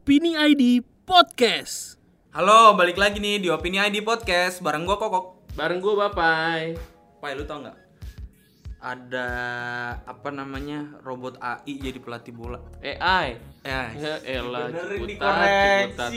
[0.00, 2.00] Opini ID Podcast.
[2.32, 5.52] Halo, balik lagi nih di Opini ID Podcast bareng gua Kokok.
[5.52, 6.72] Bareng gue Bapai.
[7.20, 7.76] Pai, lu tau nggak?
[8.80, 9.28] Ada
[10.08, 12.64] apa namanya robot AI jadi pelatih bola.
[12.80, 13.44] AI.
[13.60, 16.10] Ya, Ya elah, benerin ciputat.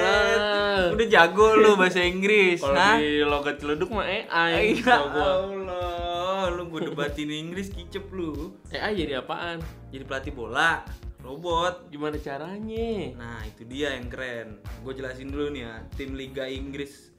[0.00, 0.88] Ah.
[0.96, 4.80] Udah jago lu bahasa Inggris, Kalau di logat celuduk mah AI.
[4.80, 5.24] Ya Tau gua.
[5.52, 8.56] Allah, lu gue debatin Inggris kicep lu.
[8.72, 9.60] AI jadi apaan?
[9.92, 10.80] Jadi pelatih bola,
[11.24, 11.88] robot.
[11.88, 13.16] Gimana caranya?
[13.16, 14.60] Nah itu dia yang keren.
[14.84, 17.10] Gue jelasin dulu nih ya Tim Liga Inggris.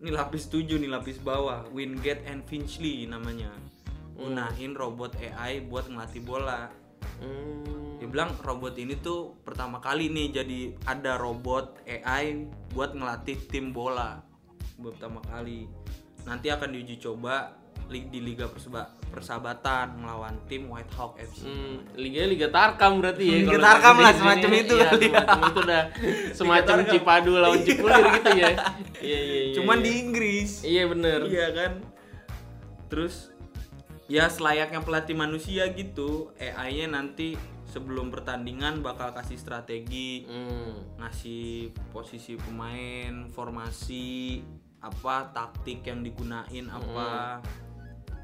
[0.00, 1.66] Ini lapis 7 nih lapis bawah.
[1.74, 3.50] Wingate and Finchley namanya.
[4.16, 6.70] Gunain robot AI buat ngelatih bola.
[7.20, 7.98] Hmm.
[8.00, 13.76] Dia bilang robot ini tuh pertama kali nih jadi ada robot AI buat ngelatih tim
[13.76, 14.24] bola.
[14.80, 15.68] Buat pertama kali.
[16.24, 22.22] Nanti akan diuji coba di Liga Perseba- Persahabatan melawan tim White Hawk FC Hmm, liga
[22.22, 23.36] liga Tarkam berarti ya.
[23.42, 25.10] Liga Tarkam lah, semacam itu Iya, kali ya.
[25.10, 25.84] semacam itu dah.
[26.30, 26.76] Semacam.
[26.86, 28.48] Cipadu lawan Cipulir gitu ya.
[29.00, 29.54] Iya iya iya.
[29.56, 29.84] Cuman iya.
[29.84, 31.20] di Inggris Iya bener.
[31.24, 31.72] Iya kan.
[32.86, 33.34] Terus
[34.06, 40.98] ya selayaknya pelatih manusia gitu, AI-nya nanti sebelum pertandingan bakal kasih strategi, Hmm.
[40.98, 44.42] ngasih posisi pemain, formasi,
[44.78, 47.38] apa taktik yang digunain apa.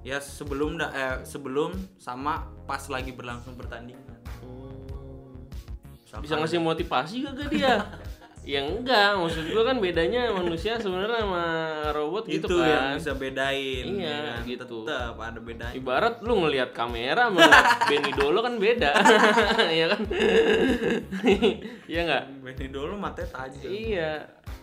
[0.06, 4.06] Ya sebelum da- eh, sebelum sama pas lagi berlangsung pertandingan.
[4.38, 6.22] Hmm.
[6.22, 7.82] Bisa ngasih motivasi gak dia?
[8.46, 11.44] ya enggak, maksud gua kan bedanya manusia sebenarnya sama
[11.90, 12.94] robot gitu itu yang kan.
[12.94, 14.40] bisa bedain Iya, ya kan?
[14.46, 14.76] gitu.
[14.80, 17.42] tetap ada bedanya Ibarat lu ngelihat kamera sama
[17.90, 18.90] Benny Dolo kan beda.
[19.76, 20.00] Iya kan?
[21.86, 22.22] Iya enggak?
[22.40, 24.12] Benny dulu matanya tajam Iya.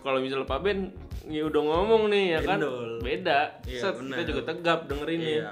[0.00, 0.78] Kalau misalnya Pak Ben
[1.24, 3.00] ya udah ngomong nih ya kan Bendol.
[3.00, 3.40] beda.
[3.64, 4.16] Iya, Set, bener.
[4.16, 5.28] kita juga tegap dengerinnya.
[5.30, 5.50] Iya.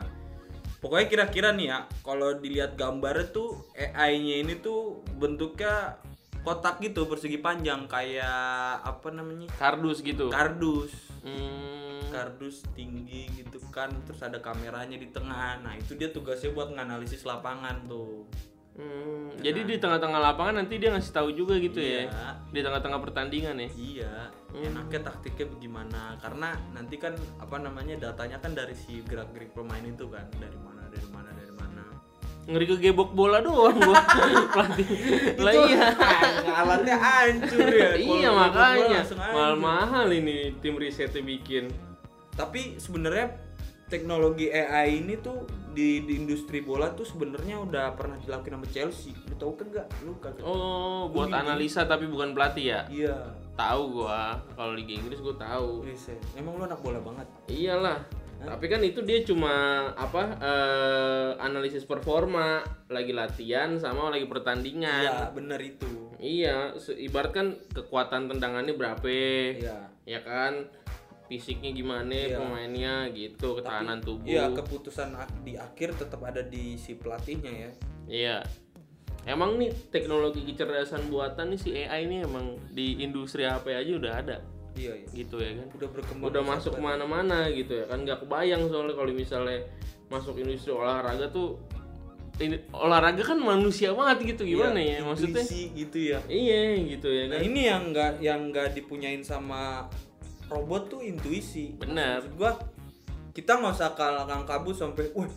[0.78, 5.94] Pokoknya kira-kira nih ya, kalau dilihat gambar tuh AI-nya ini tuh bentuknya
[6.42, 9.46] kotak gitu persegi panjang kayak apa namanya?
[9.54, 10.28] Kardus gitu.
[10.28, 10.92] Kardus.
[11.22, 12.02] Hmm.
[12.12, 15.62] Kardus tinggi gitu kan, terus ada kameranya di tengah.
[15.64, 18.28] Nah, itu dia tugasnya buat nganalisis lapangan tuh.
[18.72, 22.08] Hmm, Jadi di tengah-tengah lapangan nanti dia ngasih tahu juga gitu Iya.
[22.08, 22.32] ya.
[22.48, 23.68] Di tengah-tengah pertandingan ya.
[23.68, 24.12] Iya,
[24.64, 26.16] enaknya taktiknya bagaimana?
[26.16, 30.81] Karena nanti kan apa namanya datanya kan dari si gerak-gerik pemain itu kan, dari mana,
[32.42, 34.02] Ngeri kegebok bola doang gua.
[34.54, 34.86] Pelatih.
[35.38, 35.86] Lah iya.
[36.62, 37.90] alatnya hancur ya.
[37.94, 39.16] iya makanya hancur.
[39.18, 41.70] mahal-mahal ini tim risetnya bikin.
[42.34, 43.38] Tapi sebenarnya
[43.86, 49.12] teknologi AI ini tuh di, di industri bola tuh sebenarnya udah pernah dilakukan sama Chelsea.
[49.28, 49.86] Lu tahu kan nggak?
[50.02, 50.42] Lu kagak?
[50.42, 52.80] Oh, buat analisa tapi bukan pelatih ya?
[52.88, 53.16] Iya.
[53.54, 54.40] Tahu gua.
[54.56, 55.84] Kalau Liga Inggris gua tahu.
[55.84, 56.18] Riset.
[56.34, 57.28] Emang lu anak bola banget.
[57.52, 58.21] Iyalah.
[58.42, 59.52] Tapi kan itu dia cuma
[59.94, 65.02] apa eh, analisis performa lagi latihan sama lagi pertandingan.
[65.06, 65.88] Iya, bener itu.
[66.22, 69.06] Iya, ibarat kan kekuatan tendangannya berapa,
[69.58, 69.90] Iya.
[70.06, 70.70] ya kan?
[71.26, 72.38] Fisiknya gimana Iya.
[72.38, 74.28] pemainnya gitu, ketahanan tubuh.
[74.28, 77.70] Iya, keputusan di akhir tetap ada di si pelatihnya ya.
[78.06, 78.38] Iya.
[79.22, 84.14] Emang nih teknologi kecerdasan buatan nih si AI ini emang di industri HP aja udah
[84.18, 84.36] ada
[84.72, 85.08] Iya, iya.
[85.12, 85.66] gitu ya kan.
[85.76, 86.26] Udah berkembang.
[86.32, 89.58] Udah masuk ke mana-mana gitu ya kan nggak kebayang soalnya kalau misalnya
[90.08, 91.56] masuk industri olahraga tuh
[92.40, 95.44] ini olahraga kan manusia banget gitu gimana ya maksudnya?
[95.48, 96.18] gitu ya.
[96.26, 97.44] Iya gitu ya Nah kan.
[97.44, 99.86] ini yang nggak yang nggak dipunyain sama
[100.48, 101.76] robot tuh intuisi.
[101.76, 102.24] Benar.
[102.24, 102.52] Maksud gua
[103.32, 105.28] kita nggak usah kalang kabut sampai, wah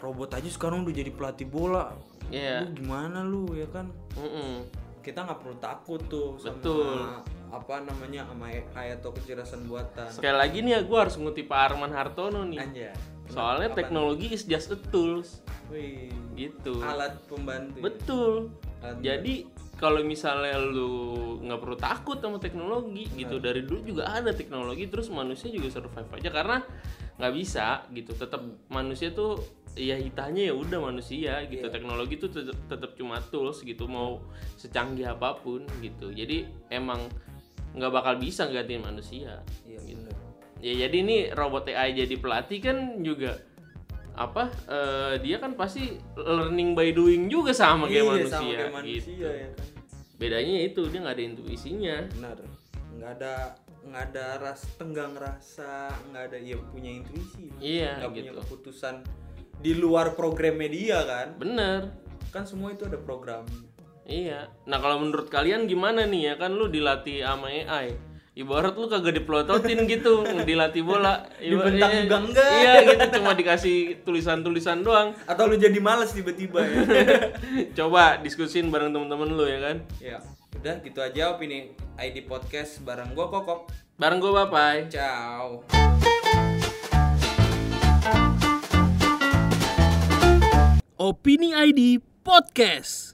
[0.00, 1.92] robot aja sekarang udah jadi pelatih bola.
[2.32, 2.64] Iya.
[2.68, 3.88] Lu gimana lu ya kan?
[4.16, 4.64] Mm-mm.
[5.00, 7.00] Kita nggak perlu takut tuh sama Betul.
[7.50, 10.08] apa namanya sama AI atau kecerdasan buatan.
[10.12, 12.60] Sekali lagi nih ya gue harus ngutip Pak Arman Hartono nih.
[12.60, 12.92] Anjay.
[13.30, 15.38] Soalnya teknologi is just a tools
[15.70, 16.82] Wih, gitu.
[16.82, 17.78] alat pembantu.
[17.78, 17.82] ya?
[17.86, 18.34] Betul.
[18.82, 19.34] Alat Jadi
[19.80, 25.08] kalau misalnya lu nggak perlu takut sama teknologi gitu dari dulu juga ada teknologi terus
[25.08, 26.58] manusia juga survive aja karena
[27.16, 29.40] nggak bisa gitu tetap manusia tuh
[29.72, 31.72] ya hitanya ya udah manusia gitu Iya.
[31.72, 34.18] teknologi tuh tetap, tetap cuma tools gitu mau
[34.54, 37.06] secanggih apa pun gitu jadi emang
[37.70, 40.14] nggak bakal bisa gantiin manusia Iya, bener.
[40.58, 43.38] ya jadi ini robot AI jadi pelatih kan juga
[44.12, 48.72] apa eh, dia kan pasti learning by doing juga sama kayak Iya, manusia, sama kayak
[48.74, 49.66] manusia gitu ya kan.
[50.18, 52.36] bedanya itu dia nggak ada intuisinya benar
[52.90, 53.34] nggak ada
[53.80, 58.40] nggak ada ras tenggang rasa nggak ada ya punya intuisi Iya, nggak punya gitu.
[58.44, 58.94] keputusan
[59.60, 61.36] di luar program media kan?
[61.36, 61.92] Bener.
[62.32, 63.44] Kan semua itu ada program.
[64.04, 64.50] Iya.
[64.66, 66.34] Nah kalau menurut kalian gimana nih ya?
[66.34, 71.26] Kan lu dilatih sama AI ibarat lu kagak dipelototin gitu dilatih bola.
[71.36, 72.50] Ibarat- Dibentang iya, juga enggak.
[72.56, 73.04] iya gitu.
[73.20, 73.76] Cuma dikasih
[74.06, 75.12] tulisan-tulisan doang.
[75.28, 76.80] Atau lu jadi males tiba-tiba ya?
[77.78, 79.76] coba diskusin bareng temen-temen lu ya kan?
[80.00, 80.18] Ya,
[80.56, 82.80] udah gitu aja opini ID podcast.
[82.80, 83.68] Bareng gua Kokok.
[84.00, 85.60] bareng gue bapai Ciao.
[91.00, 93.09] Opini ID Podcast.